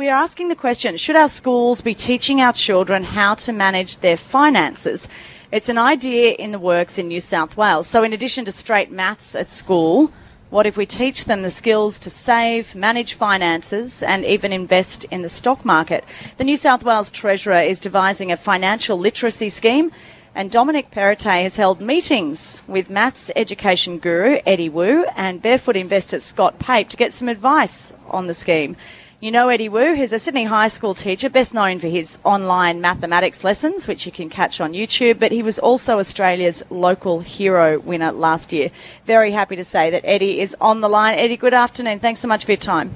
[0.00, 3.98] we are asking the question Should our schools be teaching our children how to manage
[3.98, 5.10] their finances?
[5.52, 7.86] It's an idea in the works in New South Wales.
[7.86, 10.10] So, in addition to straight maths at school,
[10.48, 15.20] what if we teach them the skills to save, manage finances, and even invest in
[15.20, 16.06] the stock market?
[16.38, 19.92] The New South Wales Treasurer is devising a financial literacy scheme,
[20.34, 26.20] and Dominic Perrottet has held meetings with maths education guru Eddie Woo and barefoot investor
[26.20, 28.78] Scott Pape to get some advice on the scheme.
[29.22, 32.80] You know Eddie Woo, he's a Sydney High School teacher, best known for his online
[32.80, 37.78] mathematics lessons, which you can catch on YouTube, but he was also Australia's local hero
[37.80, 38.70] winner last year.
[39.04, 41.16] Very happy to say that Eddie is on the line.
[41.18, 41.98] Eddie, good afternoon.
[41.98, 42.94] Thanks so much for your time.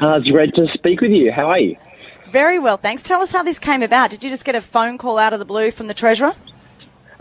[0.00, 1.30] Uh, it's great to speak with you.
[1.30, 1.76] How are you?
[2.30, 3.02] Very well, thanks.
[3.02, 4.08] Tell us how this came about.
[4.08, 6.32] Did you just get a phone call out of the blue from the Treasurer?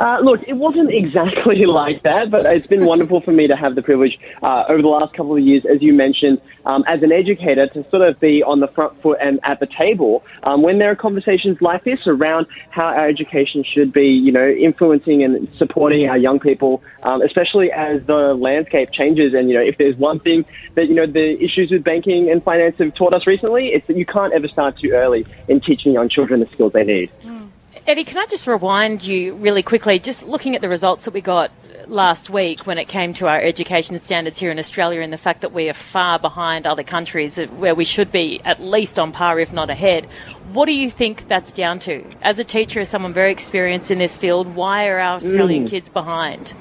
[0.00, 3.74] Uh, look, it wasn't exactly like that, but it's been wonderful for me to have
[3.74, 7.12] the privilege uh, over the last couple of years, as you mentioned, um, as an
[7.12, 10.78] educator, to sort of be on the front foot and at the table um, when
[10.78, 15.46] there are conversations like this around how our education should be, you know, influencing and
[15.58, 19.34] supporting our young people, um, especially as the landscape changes.
[19.34, 22.42] And you know, if there's one thing that you know the issues with banking and
[22.42, 25.92] finance have taught us recently, it's that you can't ever start too early in teaching
[25.92, 27.10] young children the skills they need.
[27.22, 27.39] Mm.
[27.86, 29.98] Eddie, can I just rewind you really quickly?
[29.98, 31.50] Just looking at the results that we got
[31.86, 35.40] last week when it came to our education standards here in Australia and the fact
[35.40, 39.40] that we are far behind other countries where we should be at least on par,
[39.40, 40.04] if not ahead.
[40.52, 42.04] What do you think that's down to?
[42.22, 45.70] As a teacher, as someone very experienced in this field, why are our Australian mm.
[45.70, 46.54] kids behind?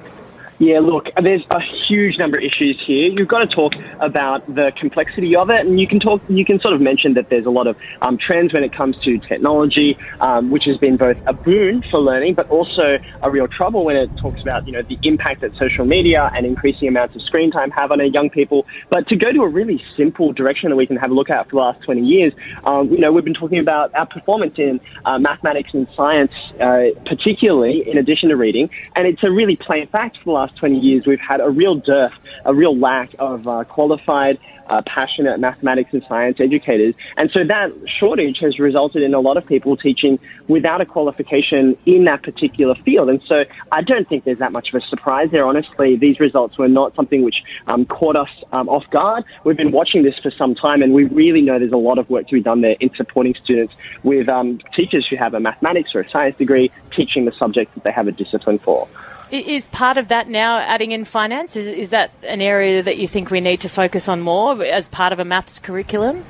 [0.59, 3.07] Yeah, look, there's a huge number of issues here.
[3.07, 3.71] You've got to talk
[4.01, 7.29] about the complexity of it, and you can talk, you can sort of mention that
[7.29, 10.97] there's a lot of um, trends when it comes to technology, um, which has been
[10.97, 14.73] both a boon for learning, but also a real trouble when it talks about you
[14.73, 18.07] know the impact that social media and increasing amounts of screen time have on our
[18.07, 18.65] young people.
[18.89, 21.49] But to go to a really simple direction that we can have a look at
[21.49, 22.33] for the last 20 years,
[22.65, 26.87] um, you know, we've been talking about our performance in uh, mathematics and science, uh,
[27.05, 30.59] particularly in addition to reading, and it's a really plain fact for the last last
[30.59, 32.13] 20 years, we've had a real dearth,
[32.45, 36.93] a real lack of uh, qualified, uh, passionate mathematics and science educators.
[37.17, 41.75] And so that shortage has resulted in a lot of people teaching without a qualification
[41.87, 43.09] in that particular field.
[43.09, 45.45] And so I don't think there's that much of a surprise there.
[45.45, 49.23] Honestly, these results were not something which um, caught us um, off guard.
[49.43, 52.07] We've been watching this for some time, and we really know there's a lot of
[52.09, 53.73] work to be done there in supporting students
[54.03, 57.83] with um, teachers who have a mathematics or a science degree teaching the subject that
[57.83, 58.87] they have a discipline for.
[59.31, 61.55] Is part of that now adding in finance?
[61.55, 64.89] Is, is that an area that you think we need to focus on more as
[64.89, 66.25] part of a maths curriculum?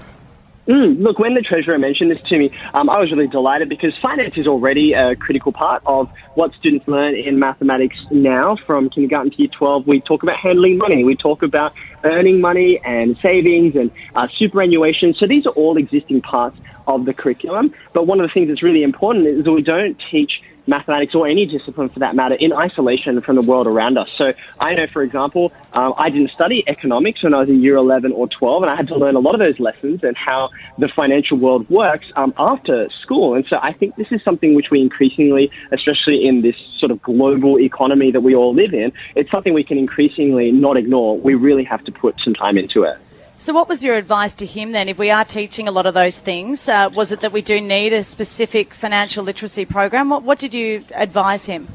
[0.69, 3.97] Mm, look, when the Treasurer mentioned this to me, um, I was really delighted because
[3.99, 9.31] finance is already a critical part of what students learn in mathematics now from kindergarten
[9.31, 9.87] to year 12.
[9.87, 11.73] We talk about handling money, we talk about
[12.03, 15.15] earning money and savings and uh, superannuation.
[15.15, 17.73] So these are all existing parts of the curriculum.
[17.93, 20.33] But one of the things that's really important is that we don't teach
[20.69, 24.07] mathematics or any discipline for that matter in isolation from the world around us.
[24.17, 27.75] So I know, for example, um, I didn't study economics when I was in year
[27.75, 30.49] 11 or 12, and I had to learn a lot of those lessons and how
[30.77, 33.35] the financial world works um, after school.
[33.35, 37.01] And so I think this is something which we increasingly, especially in this sort of
[37.01, 41.17] global economy that we all live in, it's something we can increasingly not ignore.
[41.17, 42.97] We really have to put some time into it.
[43.41, 44.89] So, what was your advice to him then?
[44.89, 47.61] If we are teaching a lot of those things, uh, was it that we do
[47.61, 50.09] need a specific financial literacy program?
[50.09, 51.69] What, what did you advise him?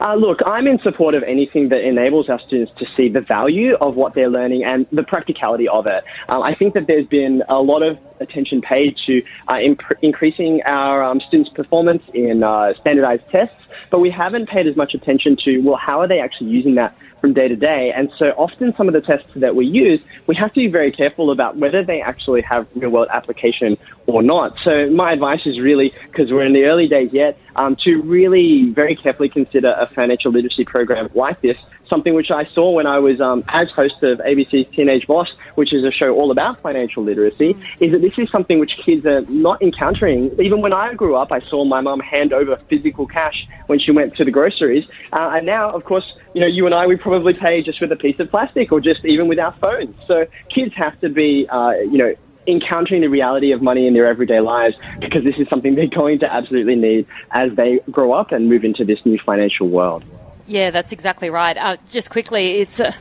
[0.00, 3.76] Uh, look, I'm in support of anything that enables our students to see the value
[3.76, 6.02] of what they're learning and the practicality of it.
[6.28, 10.62] Um, I think that there's been a lot of attention paid to uh, imp- increasing
[10.62, 13.56] our um, students' performance in uh, standardized tests,
[13.90, 16.96] but we haven't paid as much attention to, well, how are they actually using that
[17.20, 17.92] from day to day.
[17.94, 20.92] And so often some of the tests that we use, we have to be very
[20.92, 23.76] careful about whether they actually have real world application
[24.06, 24.56] or not.
[24.62, 28.70] So my advice is really, because we're in the early days yet, um, to really
[28.70, 31.56] very carefully consider a financial literacy program like this
[31.88, 35.72] something which I saw when I was um, as host of ABC's Teenage Boss, which
[35.72, 37.62] is a show all about financial literacy, mm.
[37.80, 40.30] is that this is something which kids are not encountering.
[40.40, 43.90] Even when I grew up, I saw my mum hand over physical cash when she
[43.90, 44.84] went to the groceries.
[45.12, 46.04] Uh, and now, of course,
[46.34, 48.80] you know, you and I, we probably pay just with a piece of plastic or
[48.80, 49.96] just even with our phones.
[50.06, 52.14] So kids have to be, uh, you know,
[52.46, 56.18] encountering the reality of money in their everyday lives because this is something they're going
[56.20, 60.04] to absolutely need as they grow up and move into this new financial world.
[60.46, 61.56] Yeah, that's exactly right.
[61.56, 62.92] Uh, just quickly, it's uh,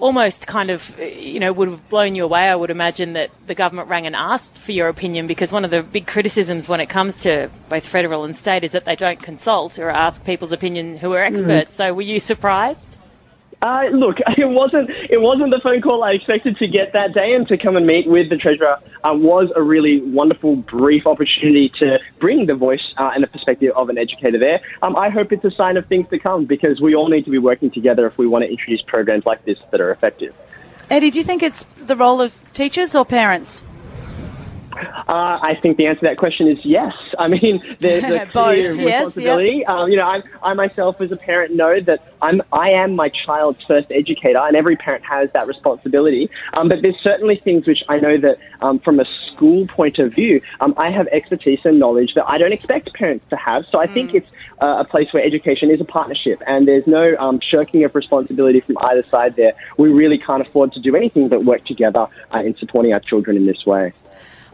[0.00, 3.54] almost kind of, you know, would have blown you away, I would imagine, that the
[3.54, 6.86] government rang and asked for your opinion because one of the big criticisms when it
[6.86, 10.98] comes to both federal and state is that they don't consult or ask people's opinion
[10.98, 11.74] who are experts.
[11.74, 11.76] Mm.
[11.76, 12.96] So were you surprised?
[13.60, 17.34] Uh, look, it wasn't it wasn't the phone call I expected to get that day,
[17.34, 21.70] and to come and meet with the treasurer uh, was a really wonderful, brief opportunity
[21.80, 24.60] to bring the voice uh, and the perspective of an educator there.
[24.82, 27.30] Um, I hope it's a sign of things to come because we all need to
[27.30, 30.34] be working together if we want to introduce programs like this that are effective.
[30.90, 33.62] Eddie, do you think it's the role of teachers or parents?
[34.78, 36.92] Uh, I think the answer to that question is yes.
[37.18, 39.64] I mean, there's a clear Both, yes, responsibility.
[39.66, 43.10] Um, you know, I, I myself as a parent know that I'm, I am my
[43.10, 46.30] child's first educator, and every parent has that responsibility.
[46.54, 50.12] Um, but there's certainly things which I know that, um, from a school point of
[50.14, 53.64] view, um, I have expertise and knowledge that I don't expect parents to have.
[53.70, 54.26] So I think it's
[54.60, 58.60] uh, a place where education is a partnership, and there's no um, shirking of responsibility
[58.60, 59.36] from either side.
[59.36, 63.00] There, we really can't afford to do anything but work together uh, in supporting our
[63.00, 63.92] children in this way.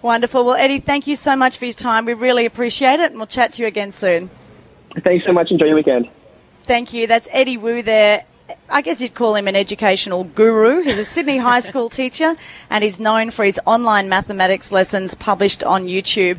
[0.04, 0.44] Wonderful.
[0.44, 2.04] Well, Eddie, thank you so much for your time.
[2.04, 4.28] We really appreciate it, and we'll chat to you again soon.
[5.02, 5.50] Thanks so much.
[5.50, 6.10] Enjoy your weekend.
[6.64, 7.06] Thank you.
[7.06, 8.26] That's Eddie Woo there.
[8.68, 10.82] I guess you'd call him an educational guru.
[10.82, 12.36] He's a Sydney High School teacher
[12.68, 16.38] and he's known for his online mathematics lessons published on YouTube.